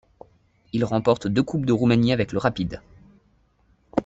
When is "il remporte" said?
0.73-1.27